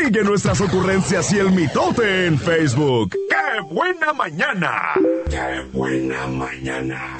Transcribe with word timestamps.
Sigue 0.00 0.22
nuestras 0.22 0.60
ocurrencias 0.60 1.32
y 1.32 1.38
el 1.38 1.50
mitote 1.50 2.26
en 2.26 2.38
Facebook. 2.38 3.10
¡Qué 3.28 3.60
buena 3.70 4.12
mañana! 4.12 4.94
¡Qué 5.28 5.62
buena 5.72 6.26
mañana! 6.28 7.18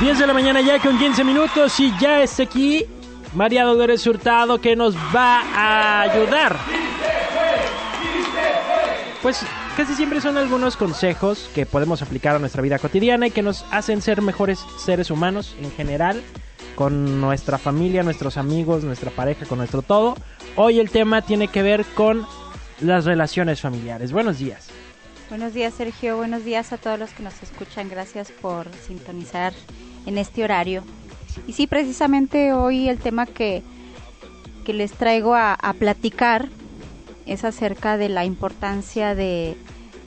Diez 0.00 0.18
de 0.18 0.26
la 0.26 0.32
mañana 0.32 0.60
ya 0.60 0.78
con 0.80 0.98
15 0.98 1.24
minutos 1.24 1.78
y 1.78 1.92
ya 2.00 2.22
está 2.22 2.42
aquí 2.42 2.84
María 3.34 3.64
Dolores 3.64 4.04
Hurtado 4.06 4.60
que 4.60 4.74
nos 4.74 4.96
va 5.14 5.42
a 5.54 6.00
ayudar. 6.02 6.56
Pues 9.22 9.40
casi 9.76 9.94
siempre 9.94 10.20
son 10.20 10.36
algunos 10.36 10.76
consejos 10.76 11.50
que 11.54 11.66
podemos 11.66 12.02
aplicar 12.02 12.36
a 12.36 12.38
nuestra 12.38 12.62
vida 12.62 12.78
cotidiana 12.78 13.26
y 13.26 13.30
que 13.30 13.42
nos 13.42 13.64
hacen 13.70 14.02
ser 14.02 14.22
mejores 14.22 14.64
seres 14.78 15.10
humanos 15.10 15.56
en 15.60 15.70
general, 15.72 16.22
con 16.74 17.20
nuestra 17.20 17.58
familia, 17.58 18.02
nuestros 18.02 18.36
amigos, 18.36 18.84
nuestra 18.84 19.10
pareja, 19.10 19.46
con 19.46 19.58
nuestro 19.58 19.82
todo. 19.82 20.16
Hoy 20.54 20.78
el 20.78 20.90
tema 20.90 21.22
tiene 21.22 21.48
que 21.48 21.62
ver 21.62 21.84
con 21.94 22.26
las 22.80 23.04
relaciones 23.04 23.60
familiares. 23.60 24.12
Buenos 24.12 24.38
días. 24.38 24.68
Buenos 25.28 25.54
días 25.54 25.74
Sergio, 25.74 26.16
buenos 26.16 26.44
días 26.44 26.72
a 26.72 26.78
todos 26.78 26.98
los 26.98 27.10
que 27.10 27.22
nos 27.22 27.42
escuchan. 27.42 27.88
Gracias 27.88 28.30
por 28.30 28.68
sintonizar 28.86 29.52
en 30.04 30.18
este 30.18 30.44
horario. 30.44 30.84
Y 31.48 31.54
sí, 31.54 31.66
precisamente 31.66 32.52
hoy 32.52 32.88
el 32.88 32.98
tema 32.98 33.26
que, 33.26 33.62
que 34.64 34.72
les 34.72 34.92
traigo 34.92 35.34
a, 35.34 35.54
a 35.54 35.72
platicar 35.72 36.48
es 37.26 37.44
acerca 37.44 37.96
de 37.96 38.08
la 38.08 38.24
importancia 38.24 39.14
de, 39.14 39.56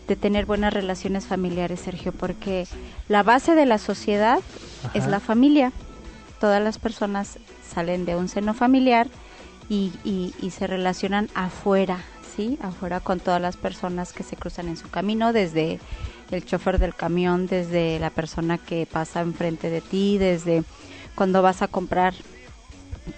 de, 0.07 0.15
tener 0.15 0.45
buenas 0.45 0.73
relaciones 0.73 1.25
familiares, 1.25 1.81
Sergio, 1.81 2.11
porque 2.11 2.67
la 3.07 3.23
base 3.23 3.55
de 3.55 3.65
la 3.65 3.77
sociedad 3.77 4.39
Ajá. 4.83 4.91
es 4.97 5.07
la 5.07 5.19
familia. 5.19 5.71
Todas 6.39 6.63
las 6.63 6.79
personas 6.79 7.37
salen 7.67 8.05
de 8.05 8.15
un 8.15 8.29
seno 8.29 8.53
familiar 8.53 9.07
y, 9.67 9.91
y, 10.03 10.33
y 10.41 10.51
se 10.51 10.65
relacionan 10.65 11.29
afuera, 11.35 11.99
¿sí? 12.35 12.57
Afuera 12.61 13.01
con 13.01 13.19
todas 13.19 13.41
las 13.41 13.57
personas 13.57 14.13
que 14.13 14.23
se 14.23 14.37
cruzan 14.37 14.69
en 14.69 14.77
su 14.77 14.89
camino, 14.89 15.33
desde 15.33 15.79
el 16.31 16.45
chofer 16.45 16.79
del 16.79 16.95
camión, 16.95 17.47
desde 17.47 17.99
la 17.99 18.09
persona 18.09 18.57
que 18.57 18.87
pasa 18.89 19.21
enfrente 19.21 19.69
de 19.69 19.81
ti, 19.81 20.17
desde 20.17 20.63
cuando 21.15 21.41
vas 21.41 21.61
a 21.61 21.67
comprar 21.67 22.13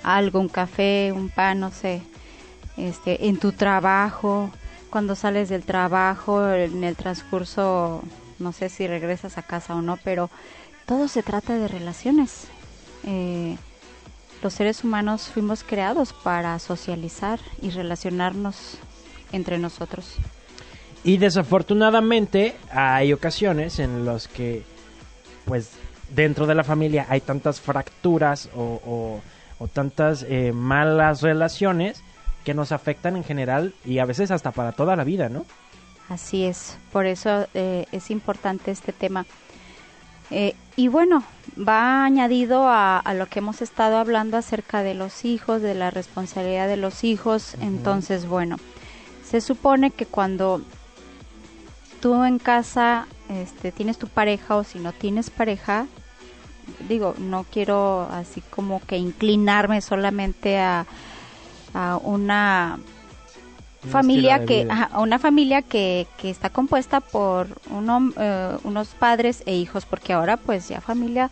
algo, 0.03 0.39
un 0.39 0.49
café, 0.49 1.11
un 1.13 1.29
pan, 1.29 1.59
no 1.59 1.71
sé, 1.71 2.01
este, 2.77 3.27
en 3.27 3.37
tu 3.37 3.51
trabajo, 3.51 4.51
cuando 4.89 5.15
sales 5.15 5.49
del 5.49 5.63
trabajo, 5.63 6.47
en 6.49 6.83
el 6.83 6.95
transcurso, 6.95 8.03
no 8.39 8.51
sé 8.51 8.69
si 8.69 8.87
regresas 8.87 9.37
a 9.37 9.43
casa 9.43 9.75
o 9.75 9.81
no, 9.81 9.97
pero 10.03 10.29
todo 10.85 11.07
se 11.07 11.23
trata 11.23 11.57
de 11.57 11.67
relaciones. 11.67 12.47
Eh, 13.05 13.55
los 14.43 14.53
seres 14.53 14.83
humanos 14.83 15.29
fuimos 15.33 15.63
creados 15.63 16.13
para 16.13 16.57
socializar 16.59 17.39
y 17.61 17.69
relacionarnos 17.69 18.77
entre 19.31 19.57
nosotros. 19.57 20.17
Y 21.03 21.17
desafortunadamente 21.17 22.55
hay 22.71 23.13
ocasiones 23.13 23.79
en 23.79 24.05
las 24.05 24.27
que, 24.27 24.63
pues, 25.45 25.71
dentro 26.09 26.45
de 26.47 26.55
la 26.55 26.63
familia 26.63 27.05
hay 27.09 27.21
tantas 27.21 27.61
fracturas 27.61 28.49
o, 28.55 29.21
tantas 29.73 30.25
eh, 30.27 30.51
malas 30.53 31.21
relaciones 31.21 32.03
que 32.43 32.53
nos 32.53 32.71
afectan 32.71 33.15
en 33.15 33.23
general 33.23 33.73
y 33.85 33.99
a 33.99 34.05
veces 34.05 34.31
hasta 34.31 34.51
para 34.51 34.71
toda 34.71 34.95
la 34.95 35.03
vida, 35.03 35.29
¿no? 35.29 35.45
Así 36.09 36.43
es, 36.43 36.77
por 36.91 37.05
eso 37.05 37.47
eh, 37.53 37.85
es 37.91 38.11
importante 38.11 38.71
este 38.71 38.91
tema. 38.91 39.25
Eh, 40.29 40.55
y 40.75 40.87
bueno, 40.87 41.23
va 41.57 42.05
añadido 42.05 42.67
a, 42.67 42.99
a, 42.99 43.13
lo 43.13 43.27
que 43.27 43.39
hemos 43.39 43.61
estado 43.61 43.97
hablando 43.97 44.37
acerca 44.37 44.81
de 44.81 44.93
los 44.93 45.25
hijos, 45.25 45.61
de 45.61 45.75
la 45.75 45.91
responsabilidad 45.91 46.67
de 46.67 46.77
los 46.77 47.03
hijos. 47.03 47.55
Uh 47.55 47.61
-huh. 47.61 47.67
Entonces, 47.67 48.25
bueno, 48.25 48.57
se 49.23 49.41
supone 49.41 49.91
que 49.91 50.05
cuando 50.05 50.61
tú 52.01 52.23
en 52.23 52.39
casa 52.39 53.07
este, 53.29 53.71
tienes 53.71 53.97
tu 53.97 54.07
pareja 54.07 54.55
o 54.55 54.63
si 54.63 54.79
no 54.79 54.91
tienes 54.91 55.29
pareja, 55.29 55.85
digo, 56.89 57.15
no 57.17 57.45
quiero 57.49 58.09
así 58.11 58.41
como 58.41 58.81
que 58.85 58.97
inclinarme 58.97 59.81
solamente 59.81 60.59
a, 60.59 60.85
a 61.73 61.97
una 61.97 62.79
familia 63.89 64.45
que 64.45 64.67
a 64.69 64.99
una 64.99 65.17
familia 65.17 65.61
que, 65.61 66.07
que 66.17 66.29
está 66.29 66.49
compuesta 66.49 66.99
por 67.01 67.47
uno, 67.69 68.13
eh, 68.17 68.57
unos 68.63 68.89
padres 68.89 69.41
e 69.45 69.55
hijos 69.55 69.85
porque 69.85 70.13
ahora 70.13 70.37
pues 70.37 70.69
ya 70.69 70.81
familia 70.81 71.31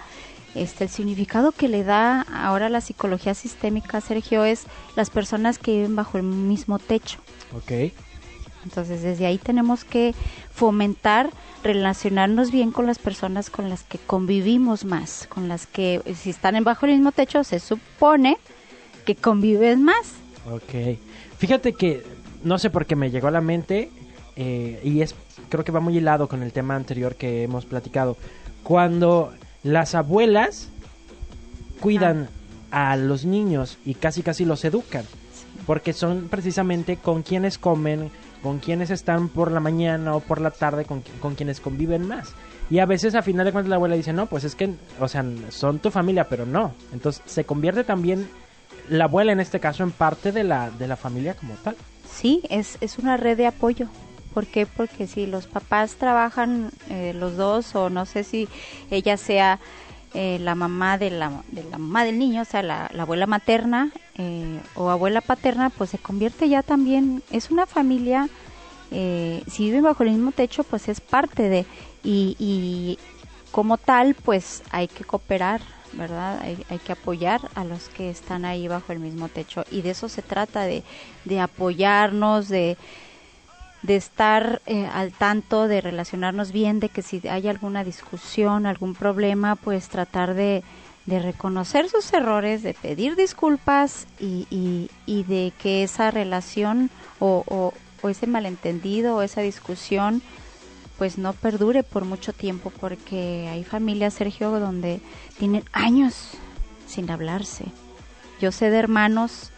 este 0.56 0.86
el 0.86 0.90
significado 0.90 1.52
que 1.52 1.68
le 1.68 1.84
da 1.84 2.22
ahora 2.22 2.70
la 2.70 2.82
psicología 2.82 3.36
sistémica 3.36 4.02
Sergio 4.02 4.46
es 4.46 4.66
las 4.96 5.12
personas 5.12 5.60
que 5.60 5.72
viven 5.74 5.96
bajo 5.96 6.18
el 6.18 6.24
mismo 6.24 6.80
techo. 6.80 7.20
Okay 7.56 7.94
entonces 8.64 9.02
desde 9.02 9.26
ahí 9.26 9.38
tenemos 9.38 9.84
que 9.84 10.14
fomentar 10.52 11.30
relacionarnos 11.64 12.52
bien 12.52 12.72
con 12.72 12.86
las 12.86 13.00
personas 13.00 13.50
con 13.50 13.70
las 13.70 13.84
que 13.84 13.98
convivimos 13.98 14.86
más 14.86 15.28
con 15.28 15.48
las 15.48 15.66
que 15.66 16.02
si 16.16 16.30
están 16.30 16.56
en 16.56 16.64
bajo 16.64 16.86
el 16.86 16.94
mismo 16.94 17.12
techo 17.12 17.44
se 17.44 17.60
supone 17.60 18.38
que 19.06 19.16
convives 19.16 19.78
más 19.78 20.14
Ok. 20.52 20.98
Fíjate 21.38 21.74
que 21.74 22.04
no 22.44 22.60
sé 22.60 22.70
por 22.70 22.86
qué 22.86 22.96
me 22.96 23.12
llegó 23.12 23.28
a 23.28 23.32
la 23.32 23.42
mente 23.42 23.90
eh, 24.36 24.80
y 24.84 25.02
es 25.02 25.16
creo 25.50 25.64
que 25.64 25.72
va 25.72 25.80
muy 25.80 25.98
hilado 25.98 26.28
con 26.28 26.44
el 26.44 26.54
tema 26.54 26.76
anterior 26.76 27.16
que 27.16 27.44
hemos 27.44 27.66
platicado. 27.66 28.18
Cuando 28.64 29.34
las 29.64 29.96
abuelas 29.96 30.70
cuidan 31.80 32.30
ah. 32.72 32.92
a 32.92 32.96
los 32.96 33.26
niños 33.26 33.78
y 33.86 33.96
casi 33.96 34.22
casi 34.22 34.46
los 34.46 34.64
educan, 34.64 35.04
sí. 35.04 35.46
porque 35.66 35.94
son 35.94 36.28
precisamente 36.30 36.98
con 36.98 37.24
quienes 37.24 37.58
comen, 37.58 38.12
con 38.44 38.60
quienes 38.60 38.90
están 38.90 39.30
por 39.30 39.52
la 39.52 39.60
mañana 39.60 40.16
o 40.16 40.20
por 40.20 40.40
la 40.40 40.52
tarde, 40.52 40.86
con, 40.86 41.04
con 41.22 41.36
quienes 41.36 41.60
conviven 41.60 42.08
más. 42.08 42.34
Y 42.70 42.80
a 42.80 42.86
veces 42.86 43.16
a 43.16 43.24
final 43.24 43.46
de 43.46 43.52
cuentas 43.52 43.70
la 43.70 43.78
abuela 43.78 43.96
dice, 43.96 44.14
no, 44.14 44.28
pues 44.28 44.44
es 44.44 44.56
que, 44.56 44.76
o 45.00 45.08
sea, 45.08 45.26
son 45.50 45.80
tu 45.80 45.90
familia, 45.90 46.30
pero 46.30 46.46
no. 46.46 46.74
Entonces 46.94 47.24
se 47.26 47.44
convierte 47.44 47.84
también 47.84 48.28
la 48.90 49.06
abuela 49.06 49.32
en 49.32 49.40
este 49.40 49.60
caso 49.60 49.84
en 49.84 49.92
parte 49.92 50.32
de 50.32 50.44
la, 50.44 50.72
de 50.72 50.88
la 50.88 50.96
familia 50.96 51.34
como 51.36 51.54
tal. 51.56 51.76
Sí, 52.12 52.42
es, 52.50 52.78
es 52.82 52.98
una 52.98 53.18
red 53.18 53.38
de 53.38 53.48
apoyo. 53.48 53.88
¿Por 54.34 54.46
qué? 54.46 54.66
Porque 54.66 55.08
si 55.08 55.26
los 55.26 55.48
papás 55.48 55.96
trabajan 55.96 56.72
eh, 56.90 57.14
los 57.16 57.36
dos 57.38 57.76
o 57.76 57.90
no 57.90 58.06
sé 58.06 58.24
si 58.24 58.48
ella 58.92 59.18
sea 59.18 59.60
eh, 60.14 60.38
la 60.40 60.56
mamá 60.56 60.98
de 60.98 61.10
la, 61.12 61.44
de 61.52 61.64
la 61.64 61.78
mamá 61.78 62.04
del 62.04 62.20
niño, 62.20 62.42
o 62.42 62.46
sea, 62.46 62.62
la, 62.64 62.90
la 62.94 63.04
abuela 63.04 63.26
materna 63.26 63.92
eh, 64.18 64.60
o 64.76 64.90
abuela 64.90 65.22
paterna, 65.22 65.70
pues 65.70 65.92
se 65.92 65.98
convierte 65.98 66.50
ya 66.50 66.64
también, 66.64 67.24
es 67.32 67.52
una 67.52 67.66
familia, 67.66 68.28
eh, 68.92 69.44
si 69.48 69.66
viven 69.66 69.84
bajo 69.84 70.04
el 70.04 70.12
mismo 70.12 70.32
techo, 70.32 70.64
pues 70.64 70.90
es 70.90 71.00
parte 71.00 71.50
de, 71.50 71.66
y, 72.04 72.36
y 72.40 72.98
como 73.52 73.78
tal, 73.78 74.16
pues 74.16 74.64
hay 74.72 74.88
que 74.88 75.04
cooperar, 75.04 75.62
¿verdad? 75.94 76.40
Hay, 76.42 76.80
que 76.80 76.92
apoyar 76.92 77.42
a 77.56 77.64
los 77.64 77.90
que 77.90 78.10
están 78.10 78.46
ahí 78.46 78.68
bajo 78.68 78.92
el 78.92 79.00
mismo 79.00 79.30
techo 79.30 79.64
y 79.72 79.82
de 79.82 79.92
eso 79.92 80.10
se 80.10 80.22
trata, 80.22 80.62
de, 80.64 80.84
de 81.26 81.40
apoyarnos, 81.40 82.48
de, 82.50 82.78
de 83.82 83.96
estar 83.96 84.62
eh, 84.66 84.88
al 84.94 85.12
tanto, 85.12 85.68
de 85.68 85.82
relacionarnos 85.82 86.52
bien, 86.52 86.80
de 86.80 86.90
que 86.90 87.02
si 87.02 87.28
hay 87.28 87.48
alguna 87.48 87.84
discusión, 87.84 88.66
algún 88.66 88.96
problema, 88.96 89.56
pues 89.56 89.90
tratar 89.90 90.34
de, 90.34 90.64
de 91.06 91.20
reconocer 91.20 91.90
sus 91.90 92.12
errores, 92.14 92.64
de 92.64 92.74
pedir 92.74 93.16
disculpas 93.16 94.08
y, 94.20 94.48
y, 94.50 94.90
y 95.06 95.24
de 95.24 95.54
que 95.58 95.84
esa 95.84 96.12
relación 96.12 96.90
o, 97.20 97.44
o 98.02 98.10
ese 98.10 98.28
malentendido 98.28 99.18
o 99.18 99.22
esa 99.22 99.42
discusión 99.42 100.22
pues 101.00 101.18
no 101.18 101.32
perdure 101.32 101.82
por 101.82 102.04
mucho 102.04 102.34
tiempo 102.34 102.74
porque 102.78 103.48
hay 103.50 103.64
familias, 103.64 104.16
Sergio, 104.16 104.52
donde 104.60 105.00
tienen 105.38 105.64
años 105.72 106.32
sin 106.88 107.10
hablarse. 107.10 107.64
Yo 108.42 108.52
sé 108.52 108.70
de 108.70 108.78
hermanos 108.78 109.52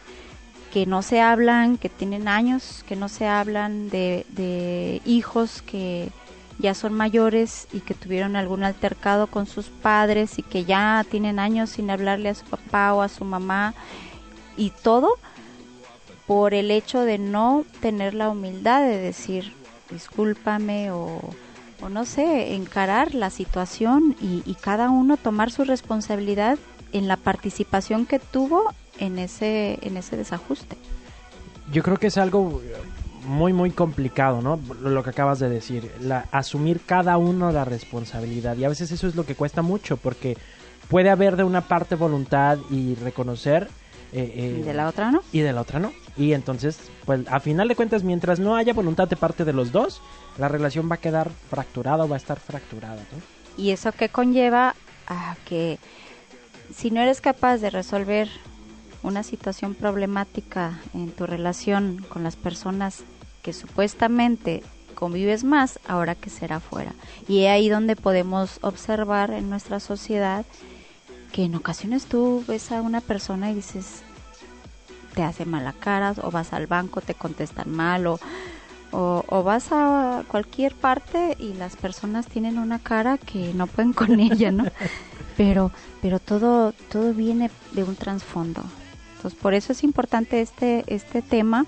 que 0.72 0.86
no 0.86 1.02
se 1.02 1.20
hablan, 1.20 1.78
que 1.78 1.90
tienen 1.90 2.28
años 2.28 2.86
que 2.88 2.96
no 2.96 3.10
se 3.10 3.28
hablan, 3.28 3.90
de, 3.90 4.28
de 4.30 5.02
hijos 5.04 5.64
que 5.64 6.12
ya 6.60 6.76
son 6.76 6.94
mayores 6.94 7.68
y 7.74 7.80
que 7.80 7.96
tuvieron 7.96 8.36
algún 8.36 8.64
altercado 8.64 9.26
con 9.26 9.48
sus 9.48 9.66
padres 9.66 10.38
y 10.38 10.44
que 10.44 10.64
ya 10.64 11.04
tienen 11.10 11.40
años 11.40 11.72
sin 11.72 11.90
hablarle 11.90 12.30
a 12.30 12.36
su 12.36 12.46
papá 12.46 12.94
o 12.94 13.02
a 13.02 13.10
su 13.10 13.26
mamá 13.26 13.74
y 14.58 14.70
todo 14.70 15.18
por 16.28 16.54
el 16.54 16.70
hecho 16.70 17.02
de 17.02 17.18
no 17.18 17.66
tener 17.82 18.14
la 18.14 18.30
humildad 18.30 18.82
de 18.82 18.98
decir 18.98 19.60
discúlpame 19.92 20.92
o, 20.92 21.22
o 21.82 21.90
no 21.90 22.06
sé, 22.06 22.56
encarar 22.56 23.14
la 23.14 23.30
situación 23.30 24.16
y, 24.22 24.44
y, 24.46 24.56
cada 24.56 24.90
uno 24.90 25.18
tomar 25.18 25.52
su 25.52 25.64
responsabilidad 25.64 26.58
en 26.94 27.08
la 27.08 27.18
participación 27.18 28.06
que 28.06 28.20
tuvo 28.20 28.74
en 29.00 29.20
ese, 29.20 29.80
en 29.82 29.98
ese 29.98 30.18
desajuste. 30.18 30.78
Yo 31.72 31.84
creo 31.84 31.98
que 31.98 32.08
es 32.08 32.18
algo 32.18 32.62
muy, 33.26 33.54
muy 33.54 33.72
complicado, 33.72 34.42
¿no? 34.42 34.60
Lo 34.82 35.04
que 35.04 35.12
acabas 35.12 35.40
de 35.40 35.50
decir, 35.50 35.92
la, 36.02 36.26
asumir 36.32 36.82
cada 36.86 37.18
uno 37.18 37.52
la 37.52 37.66
responsabilidad. 37.66 38.58
Y 38.58 38.66
a 38.66 38.70
veces 38.70 38.92
eso 38.92 39.08
es 39.08 39.16
lo 39.16 39.26
que 39.26 39.36
cuesta 39.36 39.62
mucho, 39.62 39.98
porque 39.98 40.38
puede 40.90 41.10
haber 41.10 41.36
de 41.36 41.44
una 41.44 41.62
parte 41.62 41.96
voluntad 41.96 42.58
y 42.70 42.96
reconocer. 42.96 43.70
Eh, 44.14 44.34
eh, 44.36 44.58
Y 44.60 44.62
de 44.64 44.74
la 44.74 44.88
otra 44.88 45.12
no. 45.12 45.22
y 45.32 45.40
de 45.40 45.54
la 45.54 45.62
otra 45.62 45.80
no. 45.80 45.94
Y 46.18 46.34
entonces, 46.34 46.78
pues 47.06 47.28
a 47.28 47.40
final 47.40 47.68
de 47.68 47.76
cuentas, 47.76 48.04
mientras 48.04 48.40
no 48.40 48.56
haya 48.56 48.74
voluntad 48.74 49.08
de 49.08 49.16
parte 49.16 49.46
de 49.46 49.54
los 49.54 49.72
dos, 49.72 50.02
la 50.38 50.48
relación 50.48 50.90
va 50.90 50.96
a 50.96 51.00
quedar 51.00 51.30
fracturada 51.50 52.04
o 52.04 52.10
va 52.10 52.16
a 52.16 52.18
estar 52.18 52.40
fracturada. 52.40 52.98
¿no? 52.98 53.22
Y 53.58 53.72
eso 53.72 53.92
que 53.92 54.10
conlleva 54.10 54.76
a 55.08 55.36
que 55.46 55.80
si 56.74 56.92
no 56.92 57.02
eres 57.02 57.22
capaz 57.22 57.58
de 57.58 57.70
resolver 57.70 58.30
una 59.04 59.24
situación 59.24 59.74
problemática 59.74 60.80
en 60.94 61.12
tu 61.12 61.26
relación 61.26 62.06
con 62.10 62.24
las 62.24 62.36
personas 62.36 63.04
que 63.42 63.54
supuestamente 63.54 64.64
convives 64.94 65.44
más, 65.44 65.80
ahora 65.88 66.16
que 66.16 66.30
será 66.30 66.60
fuera. 66.60 66.94
Y 67.28 67.46
es 67.46 67.50
ahí 67.50 67.70
donde 67.70 67.96
podemos 67.96 68.60
observar 68.62 69.32
en 69.32 69.50
nuestra 69.50 69.80
sociedad 69.80 70.46
que 71.32 71.46
en 71.46 71.56
ocasiones 71.56 72.06
tú 72.06 72.44
ves 72.48 72.72
a 72.72 72.82
una 72.82 73.02
persona 73.02 73.52
y 73.52 73.56
dices, 73.56 74.04
te 75.16 75.24
hace 75.24 75.46
mala 75.46 75.74
cara, 75.74 76.14
o 76.22 76.32
vas 76.32 76.54
al 76.54 76.68
banco, 76.68 77.02
te 77.02 77.14
contestan 77.14 77.72
mal, 77.72 78.08
o, 78.08 78.20
o, 78.92 79.44
vas 79.44 79.68
a 79.72 80.24
cualquier 80.28 80.76
parte 80.76 81.36
y 81.40 81.54
las 81.54 81.76
personas 81.76 82.28
tienen 82.28 82.58
una 82.58 82.80
cara 82.80 83.18
que 83.18 83.54
no 83.54 83.68
pueden 83.68 83.94
con 83.94 84.20
ella, 84.20 84.52
¿no? 84.52 84.66
Pero, 85.38 85.72
pero 86.02 86.20
todo, 86.20 86.74
todo 86.92 87.14
viene 87.14 87.50
de 87.72 87.84
un 87.84 87.96
trasfondo. 87.96 88.64
Entonces, 89.16 89.40
por 89.40 89.54
eso 89.54 89.72
es 89.72 89.84
importante 89.84 90.42
este, 90.42 90.84
este 90.88 91.22
tema 91.22 91.66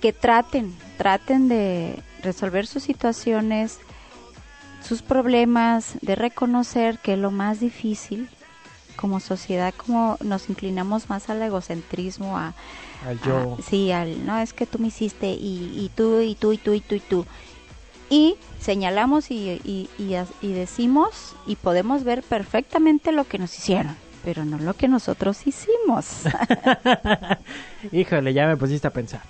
que 0.00 0.12
traten, 0.12 0.74
traten 0.96 1.48
de 1.48 2.02
resolver 2.22 2.66
sus 2.66 2.82
situaciones, 2.82 3.78
sus 4.82 5.02
problemas, 5.02 5.94
de 6.02 6.14
reconocer 6.14 6.98
que 6.98 7.16
lo 7.16 7.30
más 7.30 7.60
difícil 7.60 8.28
como 8.96 9.20
sociedad, 9.20 9.72
como 9.74 10.18
nos 10.22 10.50
inclinamos 10.50 11.08
más 11.08 11.30
al 11.30 11.40
egocentrismo, 11.40 12.36
a, 12.36 12.54
Al 13.06 13.20
yo. 13.22 13.56
Sí, 13.66 13.92
al, 13.92 14.26
no, 14.26 14.38
es 14.38 14.52
que 14.52 14.66
tú 14.66 14.78
me 14.78 14.88
hiciste 14.88 15.28
y, 15.30 15.72
y 15.74 15.90
tú, 15.94 16.20
y 16.20 16.34
tú, 16.34 16.52
y 16.52 16.58
tú, 16.58 16.72
y 16.74 16.80
tú, 16.80 16.94
y 16.96 17.00
tú. 17.00 17.26
Y 18.10 18.36
señalamos 18.60 19.30
y, 19.30 19.60
y, 19.64 19.88
y 20.42 20.52
decimos 20.52 21.34
y 21.46 21.56
podemos 21.56 22.04
ver 22.04 22.22
perfectamente 22.22 23.12
lo 23.12 23.24
que 23.24 23.38
nos 23.38 23.56
hicieron, 23.56 23.96
pero 24.24 24.44
no 24.44 24.58
lo 24.58 24.74
que 24.74 24.88
nosotros 24.88 25.46
hicimos. 25.46 26.22
Híjole, 27.92 28.32
ya 28.32 28.46
me 28.46 28.56
pusiste 28.56 28.86
a 28.86 28.90
pensar. 28.90 29.22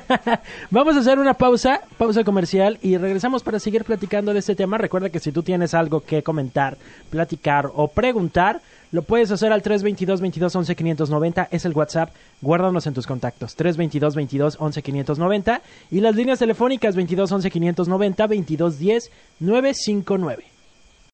Vamos 0.70 0.96
a 0.96 1.00
hacer 1.00 1.18
una 1.18 1.34
pausa, 1.34 1.80
pausa 1.96 2.24
comercial 2.24 2.78
y 2.82 2.96
regresamos 2.96 3.42
para 3.42 3.58
seguir 3.58 3.84
platicando 3.84 4.32
de 4.32 4.40
este 4.40 4.54
tema. 4.54 4.78
Recuerda 4.78 5.10
que 5.10 5.20
si 5.20 5.32
tú 5.32 5.42
tienes 5.42 5.74
algo 5.74 6.00
que 6.00 6.22
comentar, 6.22 6.76
platicar 7.10 7.70
o 7.74 7.88
preguntar, 7.88 8.60
lo 8.92 9.02
puedes 9.02 9.30
hacer 9.32 9.52
al 9.52 9.62
322 9.62 10.20
22 10.20 10.54
11 10.54 10.76
590, 10.76 11.48
es 11.50 11.64
el 11.64 11.72
WhatsApp. 11.72 12.10
Guárdanos 12.40 12.86
en 12.86 12.94
tus 12.94 13.06
contactos. 13.06 13.56
322 13.56 14.14
22 14.14 14.56
11 14.60 14.82
590 14.82 15.62
y 15.90 16.00
las 16.00 16.14
líneas 16.14 16.38
telefónicas 16.38 16.94
22 16.94 17.32
11 17.32 17.50
590 17.50 18.26
22 18.26 18.78
10 18.78 19.10
959. 19.40 20.53